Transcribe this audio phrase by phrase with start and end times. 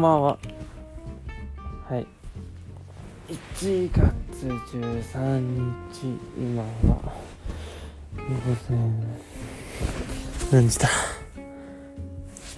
[0.00, 0.38] んばんは。
[1.86, 2.06] はい。
[3.28, 5.40] 1月13
[5.92, 7.12] 日、今は、
[8.16, 8.24] 午
[8.68, 8.78] 前、
[10.50, 10.88] 何時だ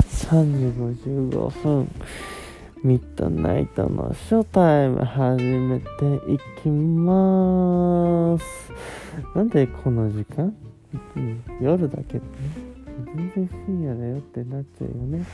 [0.09, 1.91] ?3 時55分。
[2.85, 8.73] ミッドナイトのショータイム始めていきまーす。
[9.35, 10.55] なんでこの時間、
[11.61, 12.73] 夜だけどね。
[13.15, 15.25] 全然深夜だよってなっちゃうよね。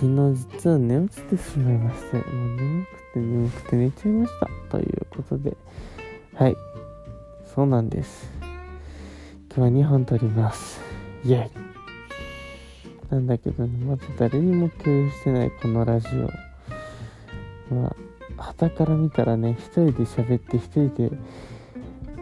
[0.00, 4.48] 昨日実は寝落ちてしまいまして、もう眠くて眠くて寝ちゃいました。
[4.70, 5.54] ということで、
[6.32, 6.56] はい。
[7.44, 8.30] そうなんです。
[9.54, 10.80] 今日は2本撮ります。
[11.22, 11.50] イェイ
[13.10, 16.08] なんだけどね、まず誰にも共有してないこのラジ
[17.68, 17.74] オ。
[17.74, 17.96] まあ、
[18.42, 21.10] 旗から見たらね、一人で喋って一人で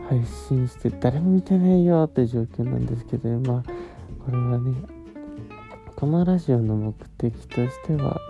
[0.09, 3.63] 配信して誰も見てないよって状況なんですけど、まあ、
[4.25, 4.98] これはね
[5.99, 8.21] このラジオの目的としては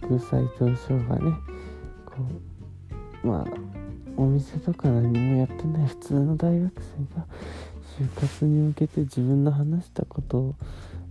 [0.00, 1.32] 僕斎藤翔がね
[2.06, 2.18] こ
[3.24, 3.46] うまあ
[4.16, 7.26] お店とか何もやってない普通の大学生が
[7.98, 10.54] 就活に向けて自分の話したことを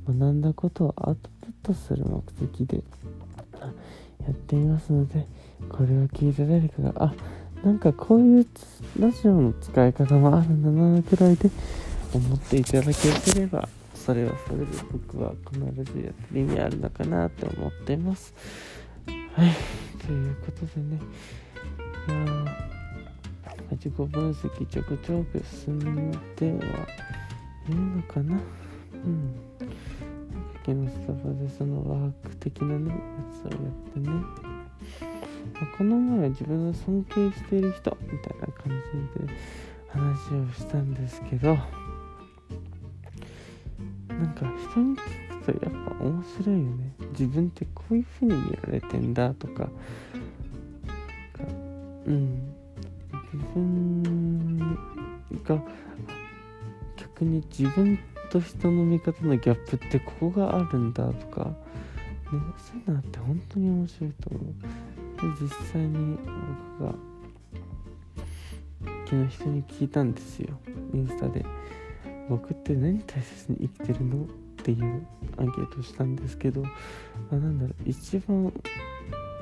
[0.07, 2.81] 学んだことをアウトプットする目的で
[4.21, 5.27] やっていますので
[5.69, 7.13] これを聞いて誰かがあ
[7.65, 8.47] なんかこういう
[8.97, 11.51] ラジオの使い方もあるんだなくらいで
[12.13, 13.67] 思っていただければ
[14.01, 15.59] それはそれで僕は必
[15.93, 18.33] ずやる意味あるのかなって思ってます。
[19.05, 19.13] は
[19.45, 19.51] い。
[20.03, 20.99] ということでね。
[22.07, 26.57] いや自己分析ちょくちょく進んでは
[27.69, 28.39] いるのかな。
[29.05, 29.35] うん。
[30.65, 32.95] 昨日スタバでそのワーク的なねや
[33.31, 34.09] つをやってね。
[35.77, 38.81] この前は自分の尊敬している人みたいな感
[39.19, 39.33] じで
[39.89, 41.55] 話をしたんですけど。
[44.21, 46.93] なんか人に聞くとやっぱ面白いよね。
[47.11, 49.67] 自分ってこういう風に見られてんだとか。
[52.05, 52.53] うん。
[53.33, 54.59] 自分
[55.43, 55.59] が
[56.97, 57.97] 逆に自分
[58.29, 61.53] と人の見方のギャップってここがあるんだとか、ね、
[62.57, 64.43] そういうのって本当に面白いと思う。
[65.37, 66.17] で実際に
[66.77, 66.95] 僕が
[69.05, 70.59] 昨日人に聞いたんですよ。
[70.93, 71.43] インスタで。
[72.29, 74.23] 僕って何大切に生きてるの？
[74.23, 76.69] っていうアンケートしたんですけど、ま
[77.31, 78.45] あ、なんだろう一番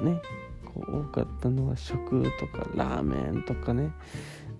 [0.01, 0.21] ね
[0.63, 3.91] こう多かったのは食とかラーメンとかね。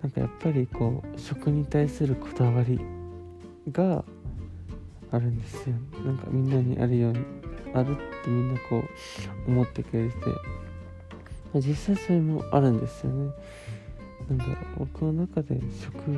[0.02, 2.80] なんかやっぱりこう食に対するこだわり
[3.70, 4.04] が
[5.10, 5.76] あるんですよ。
[6.04, 7.20] なんかみんなにあるように
[7.74, 8.82] あるってみんなこ
[9.46, 10.14] う思ってくれて。
[11.54, 13.32] 実際それもあるんですよね。
[14.28, 16.10] なんだろう僕の中で食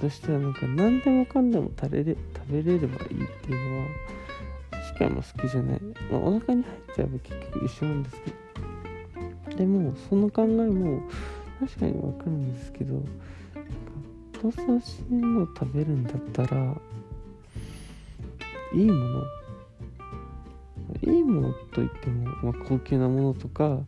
[0.00, 3.86] としてはなんか何でもかんでも食べれ食べれればいいっていうのは
[4.70, 5.80] 確かにも好きじゃない、
[6.10, 8.40] まあ、お腹に入っちゃえば結局一緒なんですけど。
[9.60, 11.02] でもその考えも
[11.60, 13.10] 確かにわかるんですけどなんか
[14.42, 16.74] どうせ美味しいのを食べるんだったら
[18.74, 19.24] いいもの
[21.02, 23.78] いいものといっても、まあ、高級なものとか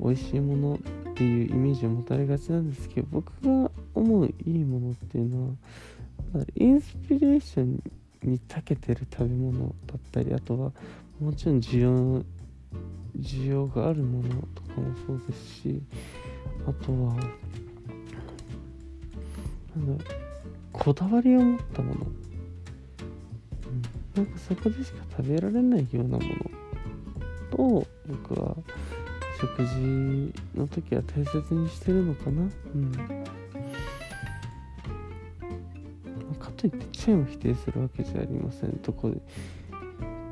[0.00, 0.74] 美味しいもの
[1.10, 5.56] っていうイメージを持たれがちなんですけど僕が思ういいものっていうの
[6.34, 7.82] はインスピレーション
[8.22, 10.72] に長けてる食べ物だったりあとは
[11.20, 12.22] もちろん需要
[13.18, 15.82] 需要があるものとかもそうですし
[16.66, 17.14] あとは
[19.74, 20.04] なんだ
[20.72, 22.06] こだわりを持ったもの、
[24.16, 26.24] うん、なんかそこでしか食べられないようなも
[27.52, 28.54] のを僕は
[29.40, 32.42] 食事の時は大切にしてるのかな。
[32.74, 32.92] うん。
[36.70, 38.80] かといってチェーンを否定するわけじゃありません。
[38.82, 39.16] どこで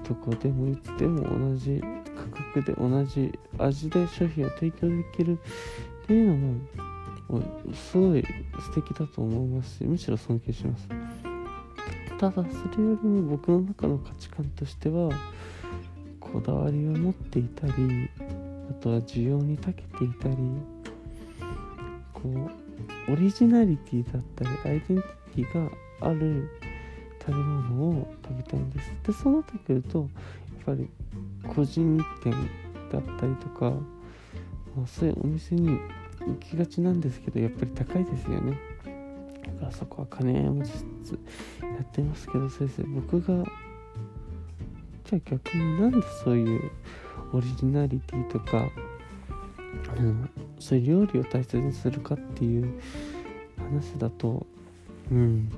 [0.08, 1.82] どこでもいつでも同じ
[2.14, 5.38] 価格で同じ味で商品を提供できる
[6.02, 7.42] っていうのも
[7.72, 8.22] すごい
[8.60, 9.78] 素敵だと思います。
[9.78, 10.88] しむしろ尊敬します。
[12.18, 12.42] ただそ
[12.78, 15.10] れよりも僕の中の価値観としては
[16.20, 17.72] こだわりを持っていたり
[18.70, 20.36] あとは需要に長けていたり
[22.12, 22.22] こ
[23.08, 25.70] うオリジナリティだったりアイデンティティが
[26.04, 26.50] ある
[27.20, 28.92] 食べ物を食べたいんです。
[29.06, 30.08] でそうなってくるとやっ
[30.66, 30.88] ぱり
[31.54, 32.32] 個人店
[32.92, 33.70] だったりとか、
[34.76, 35.78] まあ、そういうお店に
[36.26, 38.58] 行きがちなんですけどやっぱり高いですよね。
[39.44, 41.12] だからそこは金持ちつつ
[41.62, 42.82] やってますけど先生。
[42.82, 43.44] 僕が
[45.04, 46.70] じゃあ逆になんでそういう
[47.32, 48.68] オリジナリティとか、
[49.96, 52.80] うん、そういう料理を大切にするかっていう
[53.58, 54.46] 話だと
[55.10, 55.50] うん。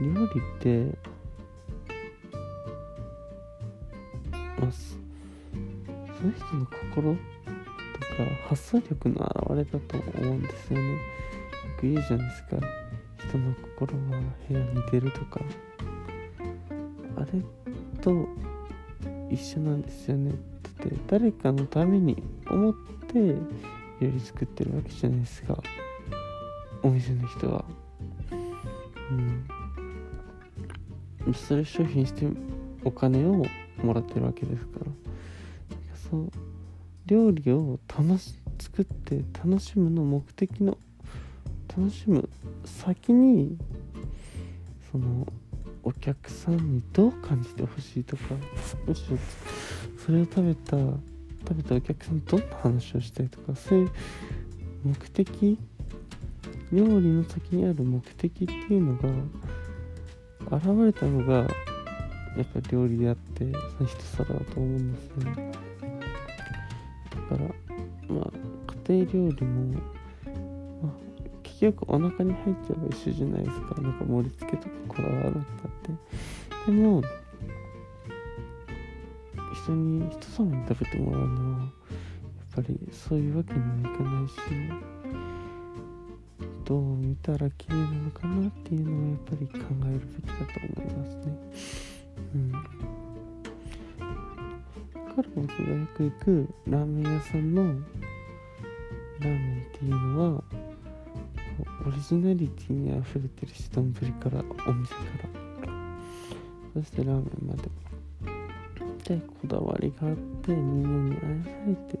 [0.00, 0.98] 料理って
[4.60, 7.18] まあその人の心と
[8.00, 8.06] か
[8.48, 9.16] 発想力の
[9.46, 10.92] 表れだと思うんですよね。
[10.92, 10.98] よ
[11.78, 12.56] く言うじゃないですか。
[13.28, 15.40] 人の心は部屋に出るとか。
[17.16, 17.42] あれ
[18.00, 18.28] と
[19.30, 20.30] 一緒なんですよね。
[20.30, 20.36] だ
[20.86, 22.74] って誰かのために思っ
[23.08, 23.18] て
[24.00, 25.62] 料理作ってるわけじゃないですか。
[26.82, 27.64] お店の人は。
[29.10, 29.14] う
[31.30, 31.34] ん。
[31.34, 32.26] それ商品して
[32.84, 33.44] お金を
[33.82, 34.86] もらってるわけですから。
[36.10, 36.30] そう。
[37.06, 40.76] 料理を楽し作って楽しむの目的の
[41.68, 42.28] 楽しむ
[42.64, 43.56] 先に
[44.90, 45.26] その
[45.82, 48.22] お客さんにどう感じてほしいとか
[48.86, 49.18] むしろ
[50.04, 53.90] それを食べた食べたお客さんとどんな話をしたいとかそういう
[54.84, 55.58] 目的
[56.72, 58.96] 料理の先にある目的っていうの
[60.48, 61.34] が現れたのが
[62.36, 63.44] やっぱり料理であって
[63.76, 65.52] その一皿だと思うんですよね。
[67.30, 68.30] だからまあ
[68.88, 69.80] 家庭料理も、
[70.82, 70.92] まあ、
[71.42, 73.80] 結局お腹に入っちゃえば一緒じゃないですか。
[73.80, 75.92] なんか盛り付けとかこだわらなくたって。
[76.66, 77.02] でも
[79.54, 81.70] 人に人様に食べてもらうのはやっ
[82.54, 84.34] ぱりそういうわけにはいかないし
[86.66, 91.22] どう見たら綺麗なのかなっていうのはやっぱり考えるべきだと思いますね。
[92.34, 92.52] うん。
[95.16, 97.74] から僕がよく行くラーメン屋さんのラー
[99.20, 100.44] メンっていうのは
[101.86, 105.00] オリジナリティにあふれてるし丼からお店か
[105.62, 105.70] ら。
[106.74, 107.70] そしてラーメンまで。
[109.04, 111.95] でこだわりがあってみんなに愛されて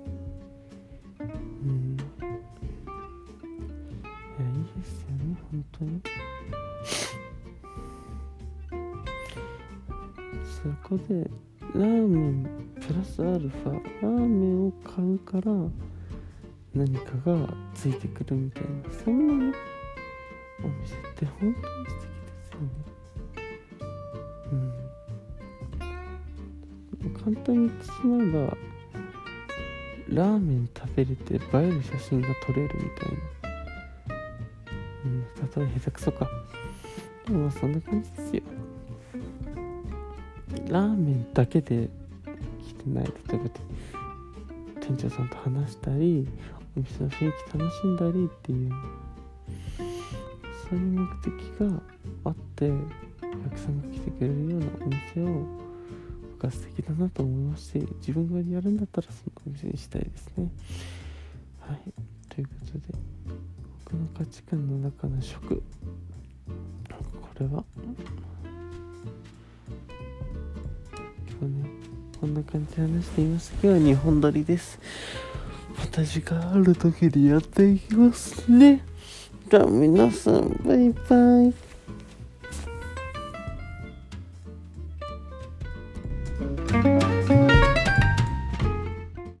[10.66, 11.30] そこで
[11.74, 12.44] ラーメン
[12.80, 15.52] プラスアルファラーメンを買うから
[16.74, 18.68] 何かがついてくるみたいな
[19.04, 19.52] そんなね
[20.64, 22.66] お店って本当に素敵ですよね。
[24.52, 24.54] う
[27.06, 27.12] ん。
[27.14, 28.56] 簡単に言ってしまえば
[30.08, 33.18] ラーメン食べれて映える写真が撮れるみたいな。
[35.04, 36.28] うん例え下手くそか。
[37.26, 38.42] でもまあそんな感じですよ。
[40.68, 41.88] ラーメンだけで
[42.66, 43.50] 来てない例えば
[44.80, 46.28] 店長さんと話したり
[46.76, 48.70] お店の雰囲気楽しんだりっていう
[50.68, 51.82] そういう目的が
[52.24, 55.46] あってお客さんが来てくれるようなお店を
[56.32, 60.50] 僕は素敵だなと思いまして自分がやるんだったらそのお店にしたいですね。
[61.60, 61.78] はい。
[62.28, 62.80] ということで
[63.84, 65.62] 僕の価値観の中の食。
[66.46, 67.64] これは
[72.36, 74.78] な感じで話しています今日は2本撮りです。
[75.78, 78.82] また時間ある時にやっていきますね。
[79.50, 81.65] じゃあ皆さんバイバイ。